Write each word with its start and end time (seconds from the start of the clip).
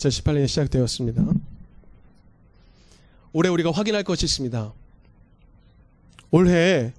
2018년이 0.00 0.48
시작되었습니다. 0.48 1.24
올해 3.32 3.48
우리가 3.48 3.70
확인할 3.70 4.02
것이 4.02 4.24
있습니다. 4.24 4.72
올해 6.30 6.92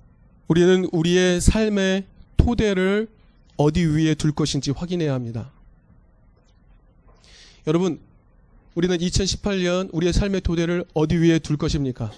우리는 0.48 0.88
우리의 0.92 1.42
삶의 1.42 2.06
토대를 2.38 3.08
어디 3.58 3.86
위에 3.86 4.16
둘 4.16 4.32
것인지 4.32 4.72
확인해야 4.72 5.14
합니다. 5.14 5.52
여러분, 7.68 8.00
우리는 8.76 8.98
2018년 8.98 9.90
우리의 9.92 10.14
삶의 10.14 10.42
토대를 10.42 10.86
어디 10.94 11.16
위에 11.16 11.40
둘 11.40 11.58
것입니까? 11.58 12.12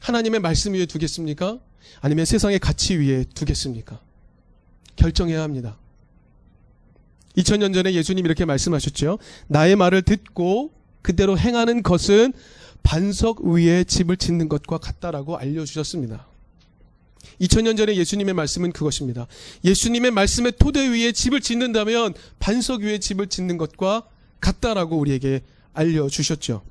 하나님의 0.00 0.40
말씀 0.40 0.74
위에 0.74 0.86
두겠습니까? 0.86 1.58
아니면 2.00 2.24
세상의 2.24 2.58
가치 2.58 2.96
위에 2.96 3.24
두겠습니까? 3.34 4.00
결정해야 4.96 5.42
합니다. 5.42 5.76
2000년 7.38 7.72
전에 7.72 7.94
예수님 7.94 8.24
이렇게 8.24 8.44
말씀하셨죠. 8.44 9.18
나의 9.46 9.76
말을 9.76 10.02
듣고 10.02 10.72
그대로 11.02 11.38
행하는 11.38 11.82
것은 11.82 12.32
반석 12.82 13.42
위에 13.42 13.84
집을 13.84 14.16
짓는 14.16 14.48
것과 14.48 14.78
같다라고 14.78 15.36
알려주셨습니다. 15.38 16.26
2000년 17.40 17.76
전에 17.76 17.94
예수님의 17.96 18.34
말씀은 18.34 18.72
그것입니다. 18.72 19.26
예수님의 19.64 20.10
말씀의 20.10 20.52
토대 20.58 20.88
위에 20.88 21.12
집을 21.12 21.40
짓는다면 21.40 22.14
반석 22.38 22.82
위에 22.82 22.98
집을 22.98 23.28
짓는 23.28 23.58
것과 23.58 24.04
같다라고 24.40 24.96
우리에게 24.98 25.42
알려주셨죠. 25.74 26.62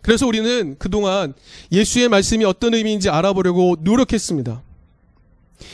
그래서 0.00 0.26
우리는 0.26 0.76
그동안 0.78 1.34
예수의 1.72 2.08
말씀이 2.08 2.44
어떤 2.44 2.72
의미인지 2.72 3.10
알아보려고 3.10 3.76
노력했습니다. 3.80 4.62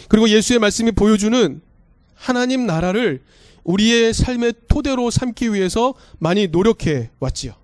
그리고 0.09 0.29
예수의 0.29 0.59
말씀이 0.59 0.93
보여주는 0.93 1.61
하나님 2.15 2.67
나라를 2.67 3.23
우리의 3.65 4.15
삶의 4.15 4.55
토대로 4.69 5.11
삼기 5.11 5.53
위해서 5.53 5.95
많이 6.19 6.49
노력해 6.49 7.11
왔지요. 7.19 7.55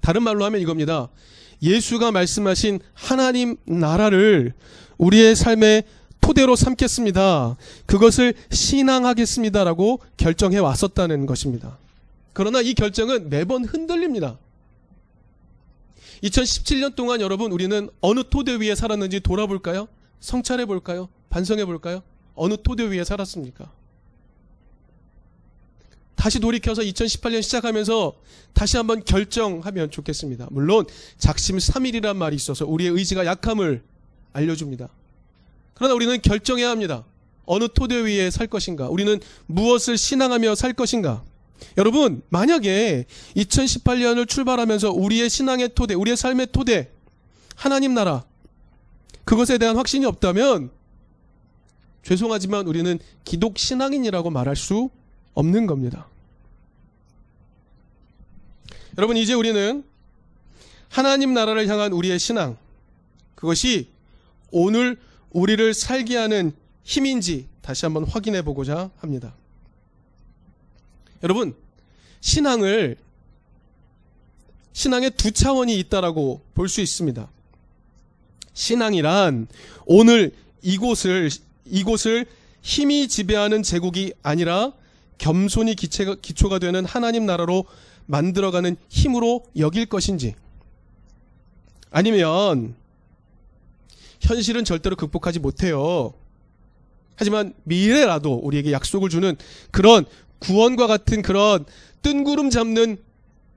다른 0.00 0.22
말로 0.22 0.44
하면 0.44 0.60
이겁니다. 0.60 1.08
예수가 1.62 2.12
말씀하신 2.12 2.80
하나님 2.94 3.56
나라를 3.64 4.52
우리의 4.96 5.36
삶의 5.36 5.84
토대로 6.20 6.56
삼겠습니다. 6.56 7.56
그것을 7.86 8.34
신앙하겠습니다라고 8.50 10.00
결정해 10.16 10.58
왔었다는 10.58 11.26
것입니다. 11.26 11.78
그러나 12.32 12.60
이 12.60 12.74
결정은 12.74 13.30
매번 13.30 13.64
흔들립니다. 13.64 14.38
2017년 16.22 16.94
동안 16.96 17.20
여러분 17.20 17.52
우리는 17.52 17.88
어느 18.00 18.24
토대 18.28 18.56
위에 18.56 18.74
살았는지 18.74 19.20
돌아볼까요? 19.20 19.88
성찰해 20.20 20.66
볼까요? 20.66 21.08
반성해 21.30 21.64
볼까요? 21.64 22.02
어느 22.38 22.56
토대 22.62 22.84
위에 22.84 23.04
살았습니까? 23.04 23.70
다시 26.14 26.40
돌이켜서 26.40 26.82
2018년 26.82 27.42
시작하면서 27.42 28.12
다시 28.52 28.76
한번 28.76 29.04
결정하면 29.04 29.90
좋겠습니다. 29.90 30.48
물론 30.50 30.84
작심 31.16 31.58
3일이란 31.58 32.16
말이 32.16 32.34
있어서 32.34 32.66
우리의 32.66 32.90
의지가 32.90 33.24
약함을 33.24 33.82
알려줍니다. 34.32 34.88
그러나 35.74 35.94
우리는 35.94 36.20
결정해야 36.20 36.70
합니다. 36.70 37.04
어느 37.46 37.68
토대 37.72 37.96
위에 37.96 38.30
살 38.30 38.48
것인가? 38.48 38.88
우리는 38.88 39.20
무엇을 39.46 39.96
신앙하며 39.96 40.56
살 40.56 40.72
것인가? 40.72 41.22
여러분, 41.76 42.22
만약에 42.28 43.06
2018년을 43.36 44.28
출발하면서 44.28 44.90
우리의 44.90 45.30
신앙의 45.30 45.70
토대, 45.74 45.94
우리의 45.94 46.16
삶의 46.16 46.48
토대, 46.52 46.90
하나님 47.54 47.94
나라, 47.94 48.24
그것에 49.24 49.58
대한 49.58 49.76
확신이 49.76 50.04
없다면, 50.04 50.70
죄송하지만 52.08 52.66
우리는 52.66 52.98
기독 53.22 53.58
신앙인이라고 53.58 54.30
말할 54.30 54.56
수 54.56 54.88
없는 55.34 55.66
겁니다. 55.66 56.06
여러분, 58.96 59.18
이제 59.18 59.34
우리는 59.34 59.84
하나님 60.88 61.34
나라를 61.34 61.68
향한 61.68 61.92
우리의 61.92 62.18
신앙, 62.18 62.56
그것이 63.34 63.88
오늘 64.50 64.96
우리를 65.32 65.74
살게 65.74 66.16
하는 66.16 66.52
힘인지 66.82 67.46
다시 67.60 67.84
한번 67.84 68.04
확인해 68.04 68.40
보고자 68.40 68.90
합니다. 68.96 69.34
여러분, 71.22 71.54
신앙을 72.22 72.96
신앙의 74.72 75.10
두 75.10 75.30
차원이 75.30 75.78
있다라고 75.78 76.40
볼 76.54 76.68
수 76.68 76.80
있습니다. 76.80 77.28
신앙이란 78.54 79.46
오늘 79.84 80.32
이곳을 80.62 81.28
이곳을 81.70 82.26
힘이 82.62 83.08
지배하는 83.08 83.62
제국이 83.62 84.12
아니라 84.22 84.72
겸손히 85.18 85.74
기체가, 85.74 86.16
기초가 86.20 86.58
되는 86.58 86.84
하나님 86.84 87.26
나라로 87.26 87.64
만들어가는 88.06 88.76
힘으로 88.88 89.44
여길 89.56 89.86
것인지 89.86 90.34
아니면 91.90 92.74
현실은 94.20 94.64
절대로 94.64 94.96
극복하지 94.96 95.38
못해요. 95.38 96.14
하지만 97.16 97.54
미래라도 97.64 98.34
우리에게 98.34 98.72
약속을 98.72 99.08
주는 99.08 99.36
그런 99.70 100.04
구원과 100.38 100.86
같은 100.86 101.22
그런 101.22 101.64
뜬구름 102.02 102.50
잡는 102.50 102.98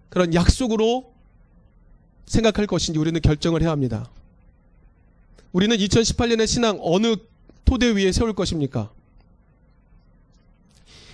그런 0.10 0.34
약속으로 0.34 1.14
생각할 2.26 2.66
것인지 2.66 3.00
우리는 3.00 3.20
결정을 3.22 3.62
해야 3.62 3.72
합니다. 3.72 4.10
우리는 5.52 5.76
2018년의 5.78 6.48
신앙 6.48 6.80
어느 6.82 7.16
토대 7.72 7.88
위에 7.92 8.12
세울 8.12 8.34
것입니까? 8.34 8.92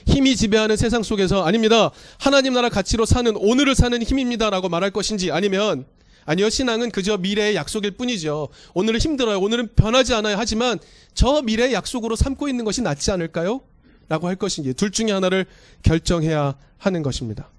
힘이 0.07 0.35
지배하는 0.35 0.75
세상 0.75 1.03
속에서 1.03 1.43
아닙니다. 1.43 1.91
하나님 2.17 2.53
나라 2.53 2.67
가치로 2.69 3.05
사는 3.05 3.31
오늘을 3.37 3.75
사는 3.75 4.01
힘입니다라고 4.01 4.67
말할 4.67 4.89
것인지 4.89 5.31
아니면 5.31 5.85
아니요 6.25 6.49
신앙은 6.49 6.89
그저 6.89 7.17
미래의 7.17 7.55
약속일 7.55 7.91
뿐이죠. 7.91 8.47
오늘은 8.73 8.99
힘들어요. 8.99 9.39
오늘은 9.39 9.75
변하지 9.75 10.15
않아요. 10.15 10.35
하지만 10.39 10.79
저 11.13 11.43
미래의 11.43 11.73
약속으로 11.73 12.15
삼고 12.15 12.49
있는 12.49 12.65
것이 12.65 12.81
낫지 12.81 13.11
않을까요? 13.11 13.61
라고 14.09 14.25
할 14.27 14.35
것인지 14.35 14.73
둘 14.73 14.89
중에 14.89 15.11
하나를 15.11 15.45
결정해야 15.83 16.55
하는 16.79 17.03
것입니다. 17.03 17.51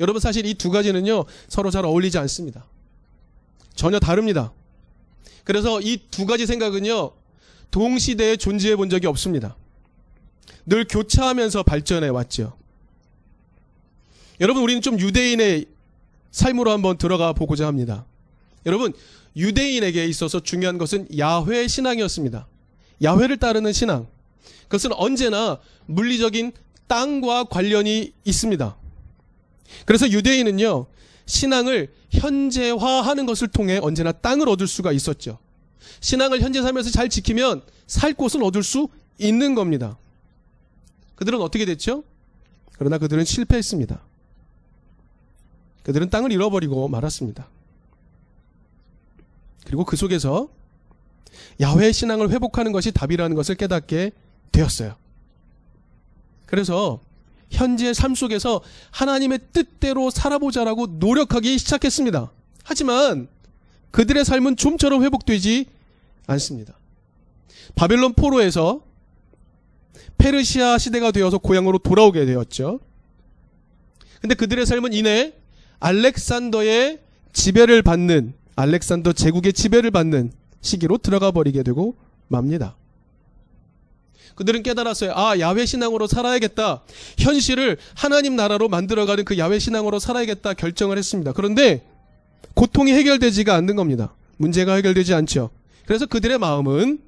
여러분 0.00 0.20
사실 0.20 0.44
이 0.44 0.52
두 0.52 0.68
가지는요 0.68 1.24
서로 1.48 1.70
잘 1.70 1.86
어울리지 1.86 2.18
않습니다. 2.18 2.66
전혀 3.74 3.98
다릅니다. 3.98 4.52
그래서 5.44 5.80
이 5.80 5.96
두 6.10 6.26
가지 6.26 6.44
생각은요 6.44 7.12
동시대에 7.70 8.36
존재해 8.36 8.76
본 8.76 8.90
적이 8.90 9.06
없습니다. 9.08 9.56
늘 10.66 10.86
교차하면서 10.86 11.62
발전해 11.62 12.08
왔죠. 12.08 12.56
여러분 14.40 14.62
우리는 14.62 14.80
좀 14.82 14.98
유대인의 15.00 15.66
삶으로 16.30 16.70
한번 16.70 16.98
들어가 16.98 17.32
보고자 17.32 17.66
합니다. 17.66 18.04
여러분 18.66 18.92
유대인에게 19.36 20.04
있어서 20.06 20.40
중요한 20.40 20.78
것은 20.78 21.08
야훼 21.18 21.68
신앙이었습니다. 21.68 22.46
야훼를 23.02 23.36
따르는 23.38 23.72
신앙. 23.72 24.06
그것은 24.64 24.92
언제나 24.94 25.58
물리적인 25.86 26.52
땅과 26.86 27.44
관련이 27.44 28.12
있습니다. 28.24 28.76
그래서 29.84 30.10
유대인은요, 30.10 30.86
신앙을 31.26 31.92
현재화하는 32.10 33.26
것을 33.26 33.48
통해 33.48 33.78
언제나 33.82 34.12
땅을 34.12 34.48
얻을 34.48 34.66
수가 34.66 34.92
있었죠. 34.92 35.38
신앙을 36.00 36.40
현재 36.40 36.62
살면서 36.62 36.90
잘 36.90 37.08
지키면 37.08 37.62
살 37.86 38.14
곳을 38.14 38.42
얻을 38.42 38.62
수 38.62 38.88
있는 39.18 39.54
겁니다. 39.54 39.96
그들은 41.16 41.40
어떻게 41.40 41.64
됐죠? 41.64 42.04
그러나 42.78 42.98
그들은 42.98 43.24
실패했습니다. 43.24 44.00
그들은 45.82 46.10
땅을 46.10 46.32
잃어버리고 46.32 46.88
말았습니다. 46.88 47.48
그리고 49.64 49.84
그 49.84 49.96
속에서 49.96 50.48
야훼 51.60 51.92
신앙을 51.92 52.30
회복하는 52.30 52.72
것이 52.72 52.92
답이라는 52.92 53.34
것을 53.34 53.54
깨닫게 53.54 54.12
되었어요. 54.52 54.96
그래서 56.46 57.00
현재의 57.50 57.94
삶 57.94 58.14
속에서 58.14 58.62
하나님의 58.90 59.40
뜻대로 59.52 60.10
살아보자라고 60.10 60.86
노력하기 60.86 61.58
시작했습니다. 61.58 62.30
하지만 62.64 63.28
그들의 63.90 64.24
삶은 64.24 64.56
좀처럼 64.56 65.02
회복되지 65.02 65.66
않습니다. 66.26 66.74
바벨론 67.74 68.14
포로에서 68.14 68.82
페르시아 70.18 70.78
시대가 70.78 71.10
되어서 71.10 71.38
고향으로 71.38 71.78
돌아오게 71.78 72.26
되었죠. 72.26 72.80
근데 74.20 74.34
그들의 74.34 74.66
삶은 74.66 74.92
이내 74.92 75.32
알렉산더의 75.80 77.00
지배를 77.32 77.82
받는 77.82 78.34
알렉산더 78.56 79.12
제국의 79.12 79.52
지배를 79.52 79.92
받는 79.92 80.32
시기로 80.60 80.98
들어가 80.98 81.30
버리게 81.30 81.62
되고 81.62 81.94
맙니다. 82.26 82.76
그들은 84.34 84.62
깨달았어요. 84.62 85.12
아, 85.14 85.38
야외 85.38 85.66
신앙으로 85.66 86.06
살아야겠다. 86.06 86.82
현실을 87.18 87.76
하나님 87.94 88.36
나라로 88.36 88.68
만들어가는 88.68 89.24
그 89.24 89.38
야외 89.38 89.58
신앙으로 89.58 89.98
살아야겠다 89.98 90.54
결정을 90.54 90.98
했습니다. 90.98 91.32
그런데 91.32 91.84
고통이 92.58 92.92
해결되지가 92.92 93.54
않는 93.54 93.76
겁니다. 93.76 94.12
문제가 94.36 94.74
해결되지 94.74 95.14
않죠. 95.14 95.50
그래서 95.86 96.06
그들의 96.06 96.38
마음은 96.38 97.00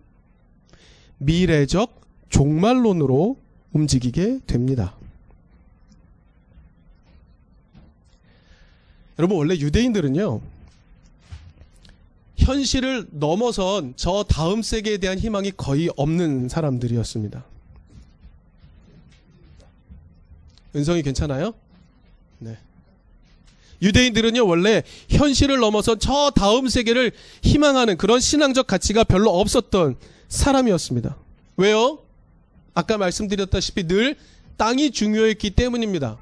미래적 1.19 2.01
종말론으로 2.29 3.37
움직이게 3.73 4.43
됩니다. 4.47 4.95
여러분 9.19 9.39
원래 9.39 9.57
유대인들은요. 9.57 10.41
현실을 12.37 13.09
넘어선 13.11 13.95
저 13.97 14.23
다음 14.23 14.63
세계에 14.63 14.99
대한 14.99 15.19
희망이 15.19 15.51
거의 15.57 15.91
없는 15.97 16.49
사람들이었습니다. 16.49 17.45
은성이 20.77 21.03
괜찮아요? 21.03 21.55
네. 22.39 22.57
유대인들은요, 23.83 24.47
원래 24.47 24.83
현실을 25.09 25.59
넘어선 25.59 25.99
저 25.99 26.31
다음 26.35 26.69
세계를 26.69 27.13
희망하는 27.43 27.97
그런 27.97 28.21
신앙적 28.21 28.67
가치가 28.67 29.05
별로 29.05 29.31
없었던 29.41 29.97
사람이었습니다. 30.29 31.17
왜요? 31.57 31.99
아까 32.75 32.99
말씀드렸다시피 32.99 33.87
늘 33.87 34.17
땅이 34.57 34.91
중요했기 34.91 35.51
때문입니다. 35.51 36.19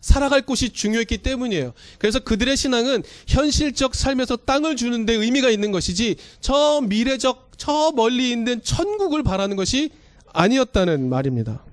살아갈 0.00 0.42
곳이 0.42 0.70
중요했기 0.70 1.18
때문이에요. 1.18 1.72
그래서 1.98 2.20
그들의 2.20 2.56
신앙은 2.56 3.02
현실적 3.26 3.94
삶에서 3.94 4.36
땅을 4.36 4.76
주는데 4.76 5.14
의미가 5.14 5.50
있는 5.50 5.72
것이지 5.72 6.16
저 6.40 6.80
미래적, 6.82 7.52
저 7.56 7.92
멀리 7.94 8.30
있는 8.30 8.62
천국을 8.62 9.24
바라는 9.24 9.56
것이 9.56 9.90
아니었다는 10.32 11.08
말입니다. 11.08 11.64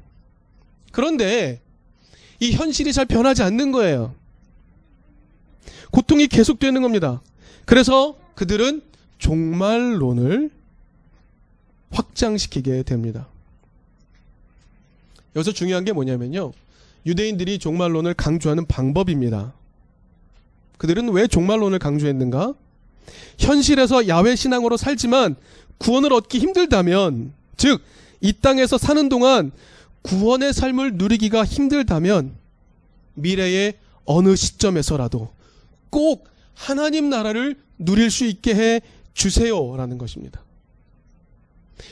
그런데 0.92 1.62
이 2.40 2.54
현실이 2.54 2.92
잘 2.94 3.06
변하지 3.06 3.44
않는 3.44 3.72
거예요. 3.72 4.16
고통이 5.94 6.28
계속되는 6.28 6.82
겁니다. 6.82 7.22
그래서 7.66 8.18
그들은 8.34 8.82
종말론을 9.20 10.50
확장시키게 11.92 12.82
됩니다. 12.82 13.28
여기서 15.36 15.52
중요한 15.52 15.86
게 15.86 15.94
뭐냐면요. 15.94 16.52
유대인들이 17.06 17.60
종말론을 17.60 18.16
강조하는 18.16 18.66
방법입니다. 18.66 19.54
그들은 20.80 21.10
왜 21.10 21.28
종말론을 21.28 21.78
강조했는가? 21.78 22.56
현실에서 23.38 24.08
야외 24.08 24.36
신앙으로 24.36 24.78
살지만 24.78 25.36
구원을 25.78 26.12
얻기 26.12 26.40
힘들다면, 26.40 27.34
즉, 27.56 27.82
이 28.20 28.34
땅에서 28.34 28.80
사는 28.80 29.10
동안 29.10 29.52
구원의 30.02 30.54
삶을 30.54 30.96
누리기가 30.96 31.46
힘들다면, 31.46 32.34
미래의 33.14 33.76
어느 34.06 34.36
시점에서라도 34.36 35.30
꼭 35.94 36.28
하나님 36.56 37.12
나라를 37.12 37.56
누릴 37.78 38.10
수 38.10 38.26
있게 38.26 38.56
해 38.56 38.82
주세요라는 39.14 40.00
것입니다. 40.00 40.42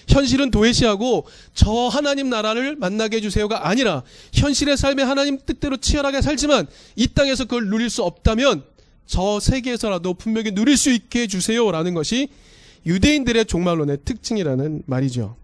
현실은 0.07 0.49
도외시하고 0.49 1.27
저 1.53 1.71
하나님 1.71 2.27
나라를 2.29 2.75
만나게 2.77 3.17
해주세요가 3.17 3.67
아니라 3.67 4.01
현실의 4.33 4.75
삶에 4.75 5.03
하나님 5.03 5.37
뜻대로 5.45 5.77
치열하게 5.77 6.21
살지만 6.21 6.65
이 6.95 7.07
땅에서 7.09 7.45
그걸 7.45 7.67
누릴 7.67 7.91
수 7.91 8.01
없다면 8.03 8.63
저 9.05 9.39
세계에서라도 9.39 10.15
분명히 10.15 10.51
누릴 10.51 10.77
수 10.77 10.89
있게 10.89 11.21
해주세요라는 11.21 11.93
것이 11.93 12.29
유대인들의 12.87 13.45
종말론의 13.45 13.99
특징이라는 14.03 14.83
말이죠. 14.87 15.35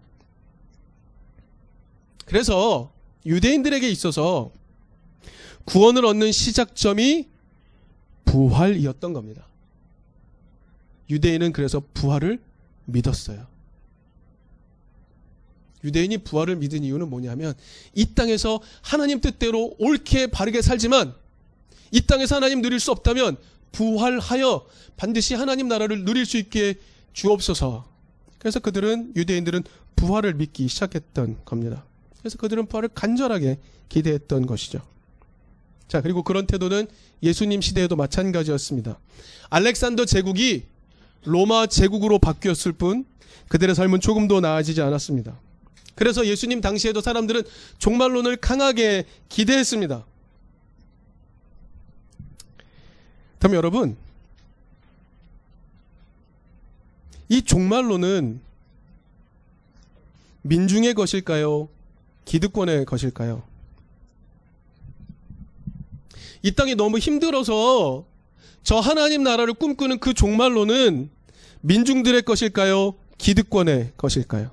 그래서 2.24 2.90
유대인들에게 3.24 3.88
있어서 3.88 4.50
구원을 5.64 6.04
얻는 6.06 6.32
시작점이 6.32 7.37
부활이었던 8.28 9.12
겁니다. 9.12 9.46
유대인은 11.10 11.52
그래서 11.52 11.82
부활을 11.94 12.40
믿었어요. 12.84 13.46
유대인이 15.84 16.18
부활을 16.18 16.56
믿은 16.56 16.84
이유는 16.84 17.08
뭐냐면 17.08 17.54
이 17.94 18.14
땅에서 18.14 18.60
하나님 18.82 19.20
뜻대로 19.20 19.74
옳게 19.78 20.28
바르게 20.28 20.60
살지만 20.60 21.14
이 21.92 22.02
땅에서 22.02 22.36
하나님 22.36 22.60
누릴 22.60 22.80
수 22.80 22.90
없다면 22.90 23.36
부활하여 23.72 24.66
반드시 24.96 25.34
하나님 25.34 25.68
나라를 25.68 26.04
누릴 26.04 26.26
수 26.26 26.36
있게 26.36 26.74
주옵소서. 27.12 27.88
그래서 28.38 28.60
그들은 28.60 29.14
유대인들은 29.16 29.64
부활을 29.96 30.34
믿기 30.34 30.68
시작했던 30.68 31.44
겁니다. 31.44 31.84
그래서 32.18 32.38
그들은 32.38 32.66
부활을 32.66 32.90
간절하게 32.90 33.58
기대했던 33.88 34.46
것이죠. 34.46 34.82
자, 35.88 36.02
그리고 36.02 36.22
그런 36.22 36.46
태도는 36.46 36.86
예수님 37.22 37.60
시대에도 37.62 37.96
마찬가지였습니다. 37.96 38.98
알렉산더 39.50 40.04
제국이 40.04 40.64
로마 41.24 41.66
제국으로 41.66 42.18
바뀌었을 42.18 42.72
뿐 42.72 43.04
그들의 43.48 43.74
삶은 43.74 44.00
조금도 44.00 44.40
나아지지 44.40 44.82
않았습니다. 44.82 45.40
그래서 45.94 46.26
예수님 46.26 46.60
당시에도 46.60 47.00
사람들은 47.00 47.42
종말론을 47.78 48.36
강하게 48.36 49.04
기대했습니다. 49.28 50.04
그럼 53.38 53.54
여러분, 53.54 53.96
이 57.28 57.42
종말론은 57.42 58.40
민중의 60.42 60.94
것일까요? 60.94 61.68
기득권의 62.24 62.84
것일까요? 62.84 63.47
이 66.42 66.52
땅이 66.52 66.74
너무 66.74 66.98
힘들어서 66.98 68.04
저 68.62 68.76
하나님 68.76 69.22
나라를 69.22 69.54
꿈꾸는 69.54 69.98
그 69.98 70.14
종말론은 70.14 71.10
민중들의 71.60 72.22
것일까요? 72.22 72.94
기득권의 73.18 73.92
것일까요? 73.96 74.50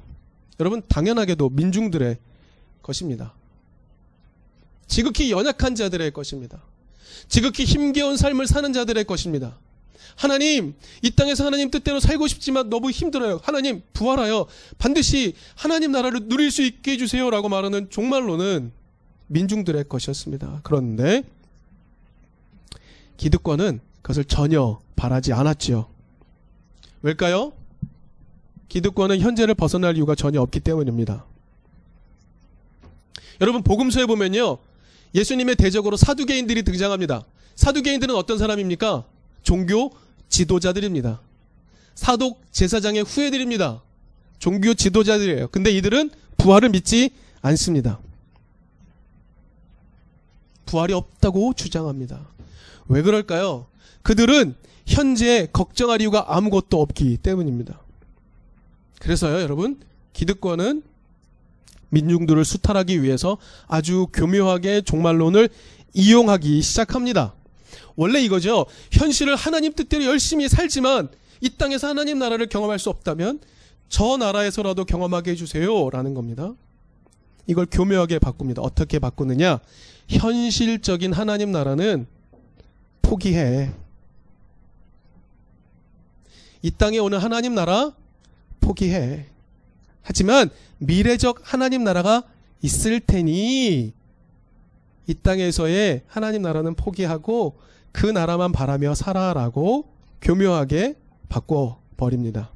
여러분 0.59 0.81
당연하게도 0.87 1.49
민중들의 1.49 2.17
것입니다. 2.81 3.33
지극히 4.87 5.31
연약한 5.31 5.75
자들의 5.75 6.11
것입니다. 6.11 6.61
지극히 7.27 7.65
힘겨운 7.65 8.17
삶을 8.17 8.47
사는 8.47 8.71
자들의 8.71 9.03
것입니다. 9.05 9.57
하나님, 10.15 10.75
이 11.01 11.11
땅에서 11.11 11.45
하나님 11.45 11.69
뜻대로 11.69 11.99
살고 11.99 12.27
싶지만 12.27 12.69
너무 12.69 12.89
힘들어요. 12.89 13.41
하나님, 13.43 13.81
부활하여 13.93 14.47
반드시 14.77 15.33
하나님 15.55 15.91
나라를 15.91 16.27
누릴 16.27 16.51
수 16.51 16.61
있게 16.61 16.93
해주세요. 16.93 17.29
라고 17.29 17.49
말하는 17.49 17.89
종말로는 17.89 18.71
민중들의 19.27 19.85
것이었습니다. 19.89 20.61
그런데 20.63 21.23
기득권은 23.17 23.79
그것을 24.01 24.25
전혀 24.25 24.79
바라지 24.95 25.33
않았지요. 25.33 25.87
왜일까요? 27.01 27.53
기득권은 28.69 29.19
현재를 29.19 29.55
벗어날 29.55 29.95
이유가 29.95 30.15
전혀 30.15 30.41
없기 30.41 30.59
때문입니다. 30.59 31.25
여러분 33.41 33.63
복음서에 33.63 34.05
보면요. 34.05 34.57
예수님의 35.13 35.55
대적으로 35.55 35.97
사두개인들이 35.97 36.63
등장합니다. 36.63 37.25
사두개인들은 37.55 38.15
어떤 38.15 38.37
사람입니까? 38.37 39.05
종교 39.43 39.91
지도자들입니다. 40.29 41.21
사독 41.93 42.41
제사장의 42.51 43.03
후예들입니다. 43.03 43.81
종교 44.39 44.73
지도자들이에요. 44.73 45.47
근데 45.47 45.71
이들은 45.71 46.11
부활을 46.37 46.69
믿지 46.69 47.11
않습니다. 47.41 47.99
부활이 50.65 50.93
없다고 50.93 51.53
주장합니다. 51.53 52.34
왜 52.87 53.01
그럴까요? 53.01 53.67
그들은 54.03 54.55
현재 54.85 55.47
걱정할 55.51 56.01
이유가 56.01 56.25
아무것도 56.27 56.79
없기 56.81 57.17
때문입니다. 57.17 57.79
그래서요, 58.99 59.41
여러분, 59.41 59.79
기득권은 60.13 60.83
민중들을 61.89 62.43
수탈하기 62.45 63.01
위해서 63.03 63.37
아주 63.67 64.07
교묘하게 64.13 64.81
종말론을 64.81 65.49
이용하기 65.93 66.61
시작합니다. 66.61 67.33
원래 67.95 68.21
이거죠. 68.21 68.65
현실을 68.91 69.35
하나님 69.35 69.73
뜻대로 69.73 70.03
열심히 70.05 70.49
살지만 70.49 71.09
이 71.41 71.49
땅에서 71.49 71.87
하나님 71.87 72.19
나라를 72.19 72.47
경험할 72.47 72.79
수 72.79 72.89
없다면 72.89 73.39
저 73.87 74.17
나라에서라도 74.17 74.85
경험하게 74.85 75.31
해주세요. 75.31 75.89
라는 75.89 76.13
겁니다. 76.13 76.53
이걸 77.47 77.67
교묘하게 77.69 78.19
바꿉니다. 78.19 78.61
어떻게 78.61 78.99
바꾸느냐? 78.99 79.59
현실적인 80.09 81.13
하나님 81.13 81.51
나라는 81.51 82.07
포기해. 83.05 83.71
이 86.61 86.71
땅에 86.71 86.97
오는 86.97 87.19
하나님 87.19 87.53
나라 87.53 87.93
포기해. 88.59 89.27
하지만 90.01 90.49
미래적 90.79 91.41
하나님 91.43 91.83
나라가 91.83 92.23
있을 92.61 92.99
테니 92.99 93.93
이 95.07 95.13
땅에서의 95.13 96.01
하나님 96.07 96.41
나라는 96.41 96.73
포기하고 96.73 97.59
그 97.91 98.07
나라만 98.07 98.51
바라며 98.51 98.95
살아라고 98.95 99.87
교묘하게 100.21 100.95
바꿔 101.29 101.79
버립니다. 101.97 102.49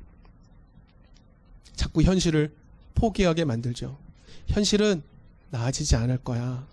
자꾸 1.76 2.02
현실을 2.02 2.52
포기하게 2.96 3.46
만들죠. 3.46 3.98
현실은 4.48 5.04
나아지지 5.52 5.96
않을 5.96 6.18
거야. 6.18 6.68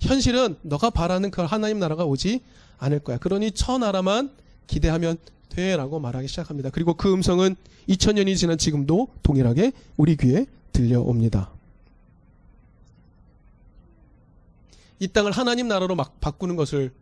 현실은 0.00 0.56
너가 0.62 0.88
바라는 0.88 1.30
그 1.30 1.42
하나님 1.42 1.78
나라가 1.78 2.04
오지 2.06 2.40
않을 2.80 3.00
거야. 3.00 3.18
그러니 3.18 3.52
저 3.52 3.78
나라만 3.78 4.30
기대하면 4.66 5.16
돼라고 5.50 6.00
말하기 6.00 6.28
시작합니다. 6.28 6.70
그리고 6.70 6.94
그 6.94 7.12
음성은 7.12 7.56
2000년이 7.88 8.36
지난 8.36 8.58
지금도 8.58 9.08
동일하게 9.22 9.72
우리 9.96 10.16
귀에 10.16 10.46
들려옵니다. 10.72 11.50
이 14.98 15.08
땅을 15.08 15.32
하나님 15.32 15.68
나라로 15.68 15.94
막 15.94 16.20
바꾸는 16.20 16.56
것을 16.56 16.92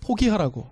포기하라고. 0.00 0.68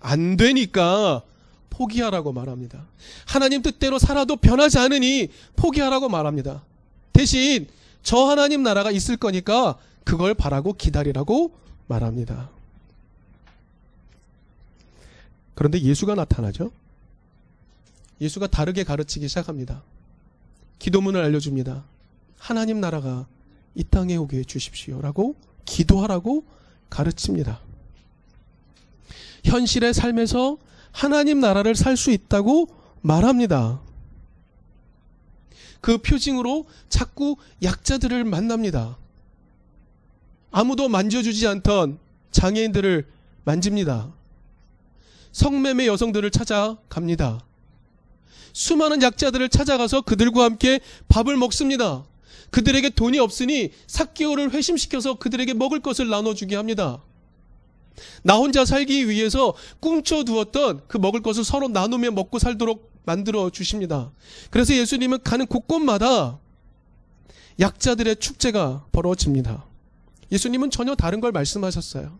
안 0.00 0.36
되니까 0.36 1.22
포기하라고 1.70 2.32
말합니다. 2.32 2.86
하나님 3.26 3.62
뜻대로 3.62 3.98
살아도 3.98 4.36
변하지 4.36 4.78
않으니 4.78 5.28
포기하라고 5.56 6.08
말합니다. 6.08 6.62
대신 7.12 7.66
저 8.02 8.24
하나님 8.24 8.62
나라가 8.62 8.90
있을 8.90 9.16
거니까 9.16 9.76
그걸 10.04 10.34
바라고 10.34 10.72
기다리라고 10.72 11.52
말합니다. 11.88 12.48
그런데 15.58 15.80
예수가 15.82 16.14
나타나죠. 16.14 16.70
예수가 18.20 18.46
다르게 18.46 18.84
가르치기 18.84 19.26
시작합니다. 19.26 19.82
기도문을 20.78 21.20
알려줍니다. 21.20 21.82
하나님 22.38 22.80
나라가 22.80 23.26
이 23.74 23.82
땅에 23.82 24.14
오게 24.14 24.38
해주십시오라고 24.38 25.34
기도하라고 25.64 26.44
가르칩니다. 26.90 27.58
현실의 29.42 29.94
삶에서 29.94 30.58
하나님 30.92 31.40
나라를 31.40 31.74
살 31.74 31.96
수 31.96 32.12
있다고 32.12 32.68
말합니다. 33.00 33.80
그 35.80 35.98
표징으로 35.98 36.66
자꾸 36.88 37.34
약자들을 37.64 38.22
만납니다. 38.22 38.96
아무도 40.52 40.88
만져주지 40.88 41.48
않던 41.48 41.98
장애인들을 42.30 43.08
만집니다. 43.42 44.12
성매매 45.32 45.86
여성들을 45.86 46.30
찾아갑니다. 46.30 47.44
수많은 48.52 49.02
약자들을 49.02 49.48
찾아가서 49.48 50.02
그들과 50.02 50.44
함께 50.44 50.80
밥을 51.08 51.36
먹습니다. 51.36 52.04
그들에게 52.50 52.90
돈이 52.90 53.18
없으니 53.18 53.70
삭개오를 53.86 54.52
회심시켜서 54.52 55.14
그들에게 55.14 55.54
먹을 55.54 55.80
것을 55.80 56.08
나눠주게 56.08 56.56
합니다. 56.56 57.02
나 58.22 58.36
혼자 58.36 58.64
살기 58.64 59.08
위해서 59.08 59.54
꿈쳐두었던 59.80 60.82
그 60.88 60.98
먹을 60.98 61.22
것을 61.22 61.44
서로 61.44 61.68
나누며 61.68 62.12
먹고 62.12 62.38
살도록 62.38 62.90
만들어 63.04 63.50
주십니다. 63.50 64.10
그래서 64.50 64.74
예수님은 64.74 65.22
가는 65.24 65.46
곳곳마다 65.46 66.38
약자들의 67.60 68.16
축제가 68.16 68.86
벌어집니다. 68.92 69.64
예수님은 70.30 70.70
전혀 70.70 70.94
다른 70.94 71.20
걸 71.20 71.32
말씀하셨어요. 71.32 72.18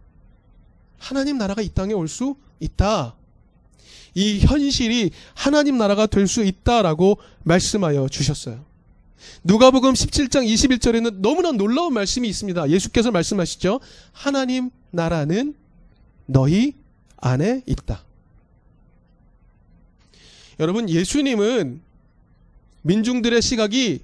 하나님 0.99 1.39
나라가 1.39 1.63
이 1.63 1.69
땅에 1.69 1.93
올 1.95 2.09
수 2.09 2.37
있다. 2.61 3.15
이 4.15 4.41
현실이 4.41 5.11
하나님 5.35 5.79
나라가 5.79 6.07
될 6.07 6.27
수 6.27 6.45
있다라고 6.45 7.19
말씀하여 7.45 8.09
주셨어요. 8.09 8.65
누가복음 9.45 9.93
17장 9.93 10.47
21절에는 10.47 11.21
너무나 11.21 11.53
놀라운 11.53 11.93
말씀이 11.95 12.29
있습니다. 12.29 12.71
예수께서 12.71 13.11
말씀하시죠. 13.11 13.81
하나님 14.13 14.71
나라는 14.91 15.55
너희 16.27 16.75
안에 17.17 17.63
있다. 17.67 18.03
여러분, 20.61 20.89
예수님은 20.89 21.81
민중들의 22.83 23.41
시각이 23.43 24.01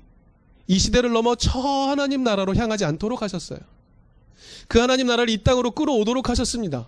이 0.67 0.79
시대를 0.79 1.13
넘어 1.13 1.35
저 1.35 1.59
하나님 1.61 2.23
나라로 2.25 2.55
향하지 2.55 2.85
않도록 2.85 3.23
하셨어요. 3.23 3.59
그 4.69 4.79
하나님 4.79 5.07
나라를 5.07 5.31
이 5.31 5.43
땅으로 5.43 5.71
끌어오도록 5.73 6.29
하셨습니다. 6.29 6.87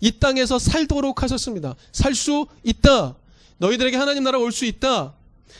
이 0.00 0.12
땅에서 0.18 0.58
살도록 0.58 1.22
하셨습니다. 1.22 1.74
살 1.92 2.14
수 2.14 2.46
있다. 2.64 3.14
너희들에게 3.58 3.96
하나님 3.96 4.24
나라 4.24 4.38
올 4.38 4.52
수 4.52 4.64
있다. 4.64 5.14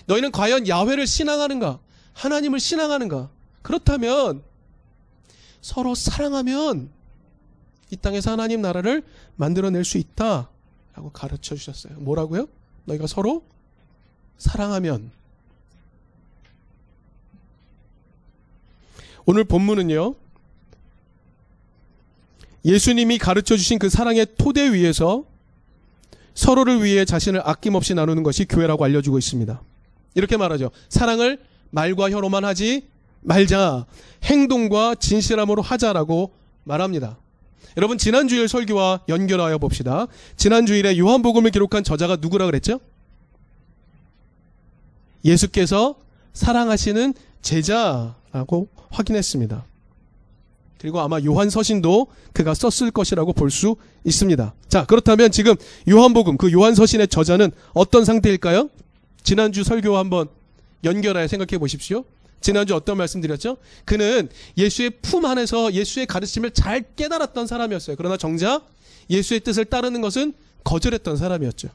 너희는 0.07 0.33
과연 0.33 0.69
야훼를 0.69 1.07
신앙하는가? 1.07 1.79
하나님을 2.13 2.61
신앙하는가? 2.61 3.31
그렇다면 3.63 4.43
서로 5.63 5.95
사랑하면 5.95 6.91
이 7.91 7.97
땅에서 7.97 8.33
하나님 8.33 8.61
나라를 8.61 9.03
만들어낼 9.37 9.85
수 9.85 9.99
있다. 9.99 10.49
라고 10.95 11.11
가르쳐 11.11 11.55
주셨어요. 11.55 11.95
뭐라고요? 11.99 12.47
너희가 12.85 13.07
서로 13.07 13.43
사랑하면. 14.39 15.11
오늘 19.27 19.45
본문은요. 19.45 20.15
예수님이 22.65 23.19
가르쳐 23.19 23.57
주신 23.57 23.79
그 23.79 23.89
사랑의 23.89 24.27
토대 24.39 24.73
위에서 24.73 25.25
서로를 26.35 26.83
위해 26.83 27.05
자신을 27.05 27.43
아낌없이 27.45 27.95
나누는 27.95 28.23
것이 28.23 28.45
교회라고 28.47 28.85
알려주고 28.85 29.19
있습니다. 29.19 29.61
이렇게 30.15 30.37
말하죠. 30.37 30.71
사랑을 30.89 31.39
말과 31.71 32.11
혀로만 32.11 32.45
하지 32.45 32.89
말자. 33.21 33.87
행동과 34.25 34.97
진실함으로 34.97 35.63
하자라고 35.63 36.33
말합니다. 36.65 37.19
여러분 37.77 37.99
지난주일 37.99 38.49
설교와 38.49 39.01
연결하여 39.09 39.59
봅시다. 39.59 40.07
지난주일에 40.37 40.97
요한복음을 40.99 41.51
기록한 41.51 41.83
저자가 41.83 42.17
누구라 42.17 42.47
그랬죠? 42.47 42.81
예수께서 45.25 45.97
사랑하시는 46.33 47.15
제자라고 47.43 48.69
확인했습니다. 48.91 49.65
그리고 50.79 51.01
아마 51.01 51.19
요한 51.21 51.49
서신도 51.51 52.09
그가 52.33 52.53
썼을 52.55 52.91
것이라고 52.91 53.33
볼 53.33 53.51
수 53.51 53.77
있습니다. 54.05 54.55
자, 54.69 54.85
그렇다면 54.85 55.31
지금 55.31 55.55
요한복음, 55.89 56.37
그 56.37 56.53
요한 56.53 56.75
서신의 56.75 57.09
저자는 57.09 57.53
어떤 57.73 58.05
상태일까요? 58.05 58.69
지난주 59.23 59.65
설교와 59.65 59.99
한번 60.01 60.29
연결하여 60.85 61.27
생각해 61.27 61.59
보십시오. 61.59 62.05
지난주 62.43 62.75
어떤 62.75 62.99
말씀 62.99 63.23
드렸죠? 63.23 63.57
그는 63.87 64.29
예수의 64.59 64.91
품 65.01 65.25
안에서 65.25 65.73
예수의 65.73 66.05
가르침을 66.05 66.51
잘 66.51 66.85
깨달았던 66.97 67.47
사람이었어요. 67.47 67.97
그러나 67.97 68.19
정작 68.19 68.67
예수의 69.09 69.41
뜻을 69.41 69.65
따르는 69.65 70.03
것은 70.03 70.35
거절했던 70.65 71.17
사람이었죠. 71.17 71.69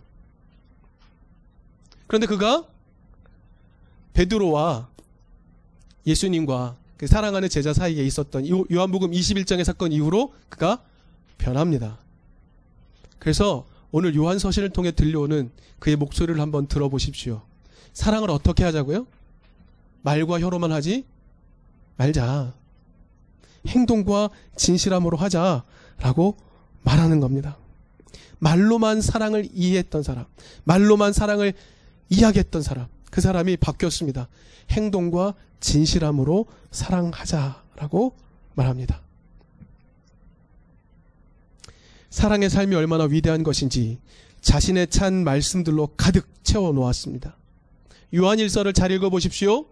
그런데 2.06 2.27
그가 2.27 2.65
베드로와 4.13 4.88
예수님과 6.06 6.75
그 7.00 7.08
사랑하는 7.08 7.48
제자 7.48 7.72
사이에 7.72 8.03
있었던 8.03 8.46
요한복음 8.70 9.12
21장의 9.12 9.63
사건 9.63 9.94
이후로 9.94 10.34
그가 10.50 10.84
변합니다. 11.38 11.98
그래서 13.20 13.65
오늘 13.91 14.15
요한 14.15 14.38
서신을 14.38 14.72
통해 14.72 14.91
들려오는 14.91 15.50
그의 15.79 15.96
목소리를 15.96 16.39
한번 16.41 16.68
들어보십시오. 16.68 17.41
사랑을 17.94 18.29
어떻게 18.29 18.65
하자고요? 18.65 19.08
말과 20.01 20.41
혀로만 20.41 20.74
하지 20.74 21.06
말자. 21.96 22.53
행동과 23.65 24.29
진실함으로 24.58 25.15
하자라고 25.15 26.36
말하는 26.84 27.22
겁니다. 27.22 27.56
말로만 28.39 29.00
사랑을 29.00 29.48
이해했던 29.53 30.03
사람, 30.03 30.25
말로만 30.65 31.13
사랑을 31.13 31.53
이야기했던 32.10 32.62
사람, 32.62 32.88
그 33.10 33.22
사람이 33.22 33.58
바뀌었습니다. 33.58 34.28
행동과 34.72 35.34
진실함으로 35.60 36.46
사랑하자라고 36.72 38.16
말합니다. 38.56 39.01
사랑의 42.10 42.50
삶이 42.50 42.75
얼마나 42.75 43.06
위대한 43.06 43.44
것인지 43.44 44.00
자신의 44.42 44.88
찬 44.88 45.24
말씀들로 45.24 45.88
가득 45.98 46.28
채워 46.44 46.72
놓았습니다. 46.72 47.36
요한일서를 48.16 48.74
잘 48.74 48.92
읽어 48.92 49.10
보십시오. 49.10 49.66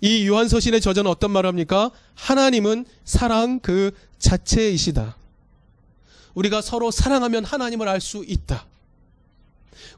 이 0.00 0.26
요한서신의 0.26 0.80
저자는 0.80 1.08
어떤 1.08 1.30
말을 1.30 1.46
합니까? 1.48 1.92
하나님은 2.14 2.86
사랑 3.04 3.60
그 3.60 3.92
자체이시다. 4.18 5.16
우리가 6.34 6.60
서로 6.60 6.90
사랑하면 6.90 7.44
하나님을 7.44 7.86
알 7.88 8.00
수 8.00 8.24
있다. 8.26 8.66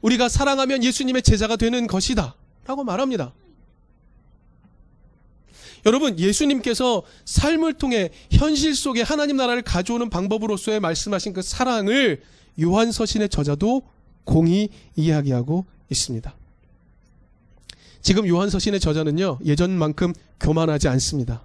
우리가 0.01 0.29
사랑하면 0.29 0.83
예수님의 0.83 1.23
제자가 1.23 1.55
되는 1.55 1.87
것이다. 1.87 2.35
라고 2.65 2.83
말합니다. 2.83 3.33
여러분, 5.85 6.17
예수님께서 6.17 7.03
삶을 7.25 7.75
통해 7.75 8.09
현실 8.31 8.75
속에 8.75 9.03
하나님 9.03 9.37
나라를 9.37 9.61
가져오는 9.61 10.09
방법으로서의 10.09 10.79
말씀하신 10.79 11.33
그 11.33 11.41
사랑을 11.43 12.23
요한 12.61 12.91
서신의 12.91 13.29
저자도 13.29 13.83
공히 14.23 14.69
이야기하고 14.95 15.65
있습니다. 15.91 16.33
지금 18.01 18.27
요한 18.27 18.49
서신의 18.49 18.79
저자는요, 18.79 19.39
예전만큼 19.45 20.13
교만하지 20.39 20.87
않습니다. 20.87 21.43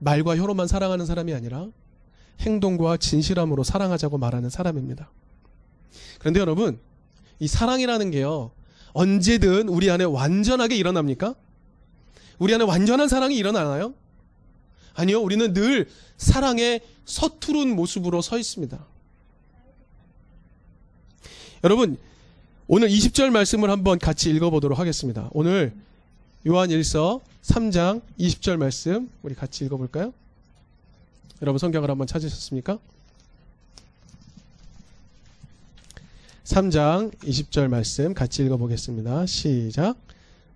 말과 0.00 0.36
혀로만 0.36 0.66
사랑하는 0.66 1.06
사람이 1.06 1.32
아니라 1.32 1.68
행동과 2.40 2.96
진실함으로 2.96 3.62
사랑하자고 3.62 4.18
말하는 4.18 4.50
사람입니다. 4.50 5.08
그런데 6.18 6.40
여러분, 6.40 6.80
이 7.42 7.48
사랑이라는 7.48 8.12
게요, 8.12 8.52
언제든 8.92 9.68
우리 9.68 9.90
안에 9.90 10.04
완전하게 10.04 10.76
일어납니까? 10.76 11.34
우리 12.38 12.54
안에 12.54 12.62
완전한 12.62 13.08
사랑이 13.08 13.36
일어나나요? 13.36 13.94
아니요, 14.94 15.20
우리는 15.20 15.52
늘 15.52 15.88
사랑의 16.16 16.82
서투른 17.04 17.74
모습으로 17.74 18.22
서 18.22 18.38
있습니다. 18.38 18.78
여러분, 21.64 21.98
오늘 22.68 22.88
20절 22.88 23.30
말씀을 23.30 23.70
한번 23.70 23.98
같이 23.98 24.30
읽어보도록 24.30 24.78
하겠습니다. 24.78 25.28
오늘 25.32 25.74
요한 26.46 26.68
1서 26.68 27.22
3장 27.42 28.02
20절 28.20 28.56
말씀 28.56 29.10
우리 29.24 29.34
같이 29.34 29.64
읽어볼까요? 29.64 30.14
여러분 31.40 31.58
성경을 31.58 31.90
한번 31.90 32.06
찾으셨습니까? 32.06 32.78
3장 36.52 37.10
20절 37.22 37.68
말씀 37.68 38.12
같이 38.12 38.44
읽어보겠습니다. 38.44 39.24
시작. 39.24 39.96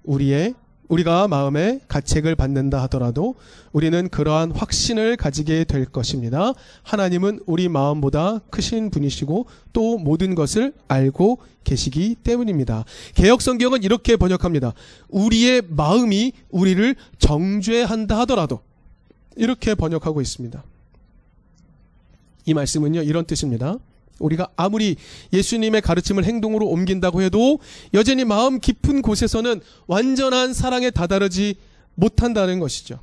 우리의 0.04 0.52
우리가 0.88 1.26
마음에 1.26 1.80
가책을 1.88 2.34
받는다 2.34 2.82
하더라도 2.82 3.34
우리는 3.72 4.06
그러한 4.10 4.50
확신을 4.50 5.16
가지게 5.16 5.64
될 5.64 5.86
것입니다. 5.86 6.52
하나님은 6.82 7.40
우리 7.46 7.70
마음보다 7.70 8.40
크신 8.50 8.90
분이시고 8.90 9.46
또 9.72 9.96
모든 9.96 10.34
것을 10.34 10.74
알고 10.86 11.38
계시기 11.64 12.16
때문입니다. 12.22 12.84
개혁 13.14 13.40
성경은 13.40 13.82
이렇게 13.82 14.16
번역합니다. 14.16 14.74
우리의 15.08 15.62
마음이 15.66 16.32
우리를 16.50 16.94
정죄한다 17.18 18.18
하더라도 18.20 18.60
이렇게 19.34 19.74
번역하고 19.74 20.20
있습니다. 20.20 20.62
이 22.44 22.52
말씀은요, 22.52 23.00
이런 23.02 23.24
뜻입니다. 23.24 23.78
우리가 24.18 24.48
아무리 24.56 24.96
예수님의 25.32 25.82
가르침을 25.82 26.24
행동으로 26.24 26.66
옮긴다고 26.66 27.22
해도 27.22 27.58
여전히 27.94 28.24
마음 28.24 28.60
깊은 28.60 29.02
곳에서는 29.02 29.60
완전한 29.86 30.54
사랑에 30.54 30.90
다다르지 30.90 31.56
못한다는 31.94 32.60
것이죠. 32.60 32.98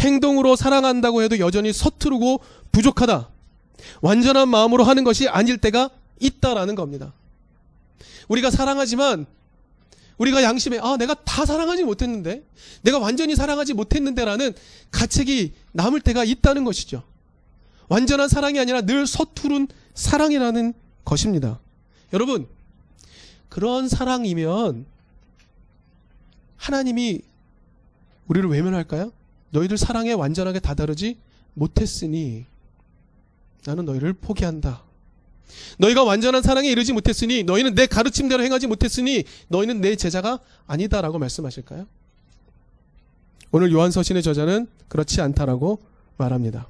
행동으로 0.00 0.56
사랑한다고 0.56 1.22
해도 1.22 1.38
여전히 1.38 1.72
서투르고 1.72 2.40
부족하다. 2.72 3.28
완전한 4.00 4.48
마음으로 4.48 4.84
하는 4.84 5.04
것이 5.04 5.28
아닐 5.28 5.58
때가 5.58 5.90
있다라는 6.20 6.74
겁니다. 6.74 7.12
우리가 8.28 8.50
사랑하지만 8.50 9.26
우리가 10.18 10.42
양심에 10.42 10.78
아 10.78 10.96
내가 10.96 11.14
다 11.14 11.44
사랑하지 11.44 11.84
못했는데 11.84 12.42
내가 12.82 12.98
완전히 12.98 13.36
사랑하지 13.36 13.74
못했는데라는 13.74 14.54
가책이 14.90 15.52
남을 15.72 16.00
때가 16.00 16.24
있다는 16.24 16.64
것이죠. 16.64 17.02
완전한 17.88 18.28
사랑이 18.28 18.58
아니라 18.58 18.80
늘 18.80 19.06
서투른 19.06 19.68
사랑이라는 19.96 20.74
것입니다. 21.04 21.58
여러분, 22.12 22.46
그런 23.48 23.88
사랑이면 23.88 24.86
하나님이 26.56 27.22
우리를 28.28 28.48
외면할까요? 28.48 29.12
너희들 29.50 29.78
사랑에 29.78 30.12
완전하게 30.12 30.60
다다르지 30.60 31.18
못했으니 31.54 32.44
나는 33.64 33.84
너희를 33.84 34.12
포기한다. 34.12 34.82
너희가 35.78 36.04
완전한 36.04 36.42
사랑에 36.42 36.68
이르지 36.68 36.92
못했으니 36.92 37.44
너희는 37.44 37.74
내 37.74 37.86
가르침대로 37.86 38.42
행하지 38.42 38.66
못했으니 38.66 39.24
너희는 39.48 39.80
내 39.80 39.96
제자가 39.96 40.40
아니다라고 40.66 41.18
말씀하실까요? 41.18 41.86
오늘 43.52 43.72
요한서신의 43.72 44.22
저자는 44.22 44.66
그렇지 44.88 45.20
않다라고 45.20 45.80
말합니다. 46.18 46.66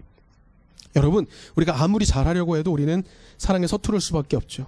여러분, 0.97 1.26
우리가 1.55 1.83
아무리 1.83 2.07
잘하려고 2.07 2.57
해도 2.57 2.73
우리는 2.73 3.03
사랑에 3.38 3.67
서투를 3.67 4.00
수밖에 4.00 4.37
없죠. 4.37 4.67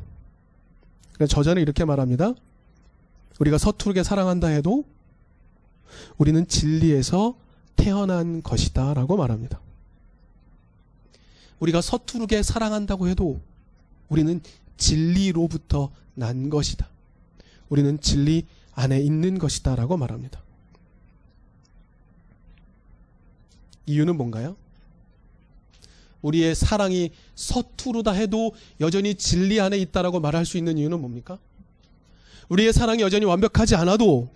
저자는 1.26 1.61
이렇게 1.62 1.85
말합니다. 1.85 2.35
우리가 3.40 3.58
서투르게 3.58 4.02
사랑한다 4.02 4.49
해도 4.49 4.85
우리는 6.18 6.47
진리에서 6.47 7.35
태어난 7.76 8.42
것이다 8.42 8.94
라고 8.94 9.16
말합니다. 9.16 9.61
우리가 11.61 11.80
서투르게 11.80 12.42
사랑한다고 12.42 13.08
해도 13.08 13.40
우리는 14.08 14.40
진리로부터 14.76 15.90
난 16.14 16.50
것이다. 16.50 16.88
우리는 17.68 18.00
진리 18.00 18.47
안에 18.75 19.00
있는 19.00 19.38
것이다 19.38 19.76
라고 19.76 19.97
말합니다. 19.97 20.41
이유는 23.86 24.17
뭔가요? 24.17 24.56
우리의 26.23 26.54
사랑이 26.54 27.11
서투르다 27.35 28.13
해도 28.13 28.52
여전히 28.81 29.15
진리 29.15 29.61
안에 29.61 29.78
있다라고 29.78 30.21
말할 30.21 30.45
수 30.45 30.59
있는 30.59 30.78
이유는 30.78 31.00
뭡니까? 31.00 31.39
우리의 32.49 32.73
사랑이 32.73 33.02
여전히 33.02 33.25
완벽하지 33.25 33.76
않아도 33.76 34.28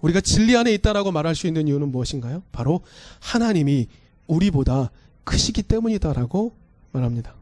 우리가 0.00 0.20
진리 0.20 0.56
안에 0.56 0.72
있다라고 0.74 1.12
말할 1.12 1.34
수 1.34 1.46
있는 1.46 1.66
이유는 1.66 1.90
무엇인가요? 1.90 2.42
바로 2.52 2.80
하나님이 3.20 3.88
우리보다 4.26 4.90
크시기 5.24 5.62
때문이다라고 5.62 6.52
말합니다. 6.92 7.34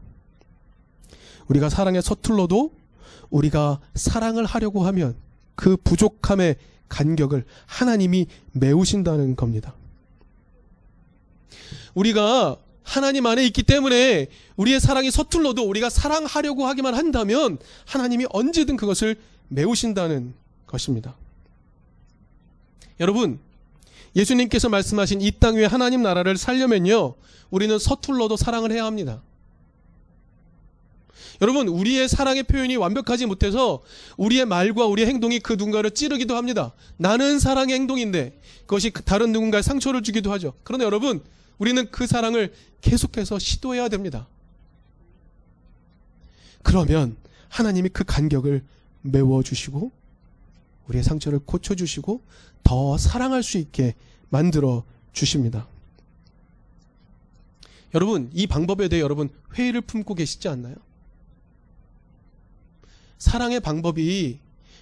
우리가 1.47 1.69
사랑에 1.69 2.01
서툴러도 2.01 2.71
우리가 3.29 3.79
사랑을 3.95 4.45
하려고 4.45 4.85
하면 4.85 5.15
그 5.55 5.77
부족함의 5.77 6.55
간격을 6.87 7.43
하나님이 7.65 8.27
메우신다는 8.53 9.35
겁니다. 9.35 9.73
우리가 11.93 12.57
하나님 12.83 13.25
안에 13.25 13.45
있기 13.47 13.63
때문에 13.63 14.27
우리의 14.57 14.79
사랑이 14.79 15.09
서툴러도 15.09 15.63
우리가 15.63 15.89
사랑하려고 15.89 16.65
하기만 16.67 16.93
한다면 16.95 17.57
하나님이 17.85 18.25
언제든 18.29 18.75
그것을 18.77 19.15
메우신다는 19.47 20.33
것입니다. 20.67 21.15
여러분, 22.99 23.39
예수님께서 24.15 24.69
말씀하신 24.69 25.21
이 25.21 25.31
땅 25.39 25.55
위에 25.55 25.65
하나님 25.65 26.03
나라를 26.03 26.37
살려면요, 26.37 27.15
우리는 27.49 27.79
서툴러도 27.79 28.37
사랑을 28.37 28.71
해야 28.71 28.85
합니다. 28.85 29.21
여러분, 31.41 31.67
우리의 31.67 32.07
사랑의 32.07 32.43
표현이 32.43 32.75
완벽하지 32.75 33.25
못해서 33.25 33.81
우리의 34.17 34.45
말과 34.45 34.85
우리의 34.85 35.07
행동이 35.07 35.39
그 35.39 35.53
누군가를 35.53 35.91
찌르기도 35.91 36.35
합니다. 36.35 36.73
나는 36.97 37.39
사랑의 37.39 37.75
행동인데 37.75 38.39
그것이 38.61 38.91
다른 38.91 39.31
누군가의 39.31 39.63
상처를 39.63 40.03
주기도 40.03 40.31
하죠. 40.33 40.53
그런데 40.63 40.85
여러분, 40.85 41.23
우리는 41.57 41.89
그 41.91 42.07
사랑을 42.07 42.53
계속해서 42.81 43.39
시도해야 43.39 43.89
됩니다. 43.89 44.27
그러면 46.61 47.15
하나님이 47.49 47.89
그 47.89 48.03
간격을 48.03 48.63
메워주시고 49.01 49.91
우리의 50.87 51.03
상처를 51.03 51.39
고쳐주시고 51.39 52.21
더 52.63 52.97
사랑할 52.97 53.43
수 53.43 53.57
있게 53.57 53.95
만들어 54.29 54.83
주십니다. 55.11 55.67
여러분, 57.93 58.31
이 58.33 58.47
방법에 58.47 58.87
대해 58.87 59.01
여러분 59.01 59.29
회의를 59.55 59.81
품고 59.81 60.15
계시지 60.15 60.47
않나요? 60.47 60.75
사랑의 63.17 63.59
방법이 63.59 64.39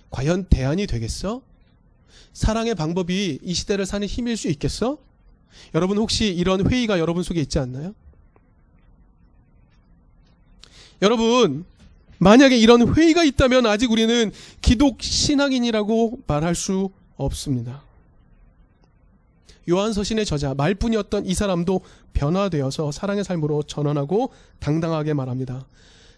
과연 0.09 0.45
대안이 0.45 0.87
되겠어? 0.87 1.41
사랑의 2.33 2.75
방법이 2.75 3.39
이 3.41 3.53
시대를 3.53 3.85
사는 3.85 4.05
힘일 4.07 4.37
수 4.37 4.47
있겠어? 4.49 4.97
여러분 5.75 5.97
혹시 5.97 6.27
이런 6.27 6.69
회의가 6.69 6.99
여러분 6.99 7.23
속에 7.23 7.41
있지 7.41 7.59
않나요? 7.59 7.93
여러분, 11.01 11.65
만약에 12.19 12.55
이런 12.55 12.93
회의가 12.93 13.23
있다면 13.23 13.65
아직 13.65 13.91
우리는 13.91 14.31
기독 14.61 15.01
신앙인이라고 15.01 16.19
말할 16.27 16.53
수 16.53 16.91
없습니다. 17.17 17.81
요한서신의 19.67 20.25
저자 20.25 20.53
말뿐이었던 20.53 21.25
이 21.25 21.33
사람도 21.33 21.81
변화되어서 22.13 22.91
사랑의 22.91 23.23
삶으로 23.23 23.63
전환하고 23.63 24.31
당당하게 24.59 25.13
말합니다. 25.13 25.65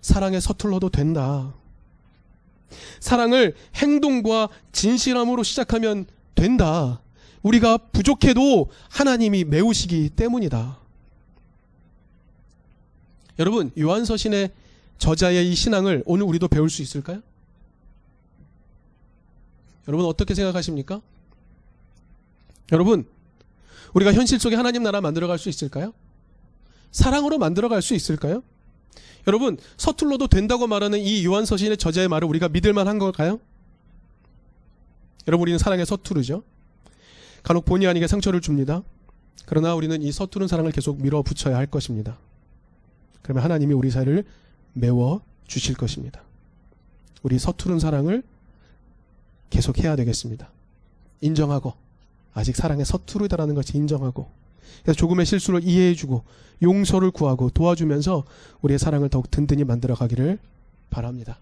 사랑에 0.02 0.40
서툴러도 0.40 0.90
된다. 0.90 1.54
사랑을 3.00 3.56
행동과 3.76 4.50
진실함으로 4.72 5.44
시작하면 5.44 6.06
된다. 6.36 7.02
우리가 7.42 7.78
부족해도 7.78 8.72
하나님이 8.90 9.44
메우시기 9.44 10.10
때문이다. 10.10 10.80
여러분, 13.40 13.72
요한서신의 13.78 14.52
저자의 14.98 15.52
이 15.52 15.56
신앙을 15.56 16.04
오늘 16.06 16.26
우리도 16.26 16.48
배울 16.48 16.70
수 16.70 16.82
있을까요? 16.82 17.22
여러분, 19.88 20.06
어떻게 20.06 20.34
생각하십니까? 20.34 21.02
여러분, 22.72 23.06
우리가 23.94 24.14
현실 24.14 24.40
속에 24.40 24.56
하나님 24.56 24.84
나라 24.84 25.02
만들어갈 25.02 25.38
수 25.38 25.50
있을까요? 25.50 25.94
사랑으로 26.92 27.38
만들어갈 27.38 27.82
수 27.82 27.94
있을까요? 27.94 28.44
여러분, 29.28 29.58
서툴러도 29.78 30.28
된다고 30.28 30.68
말하는 30.68 31.00
이 31.00 31.26
요한 31.26 31.46
서신의 31.46 31.78
저자의 31.78 32.08
말을 32.08 32.28
우리가 32.28 32.50
믿을 32.50 32.74
만한 32.74 33.00
걸까요? 33.00 33.40
여러분, 35.28 35.44
우리는 35.44 35.58
사랑에 35.58 35.86
서투르죠? 35.86 36.44
간혹 37.44 37.66
본의 37.66 37.88
아니게 37.88 38.08
상처를 38.08 38.42
줍니다. 38.42 38.84
그러나 39.46 39.76
우리는 39.76 40.02
이 40.02 40.12
서투른 40.12 40.48
사랑을 40.48 40.72
계속 40.72 41.02
밀어붙여야 41.02 41.56
할 41.56 41.68
것입니다. 41.68 42.18
그러면 43.22 43.44
하나님이 43.44 43.74
우리 43.74 43.90
사이를 43.90 44.24
메워 44.74 45.22
주실 45.48 45.76
것입니다. 45.76 46.22
우리 47.22 47.40
서투른 47.40 47.80
사랑을 47.80 48.24
계속 49.50 49.80
해야 49.80 49.96
되겠습니다. 49.96 50.50
인정하고 51.22 51.74
아직 52.34 52.56
사랑에 52.56 52.84
서투르다라는 52.84 53.56
것을 53.56 53.76
인정하고 53.76 54.30
그래서 54.84 54.98
조금의 54.98 55.26
실수를 55.26 55.64
이해해주고 55.64 56.24
용서를 56.62 57.12
구하고 57.12 57.50
도와주면서 57.50 58.26
우리의 58.62 58.80
사랑을 58.80 59.10
더욱 59.10 59.30
든든히 59.30 59.64
만들어 59.64 59.96
가기를 59.96 60.40
바랍니다. 60.90 61.40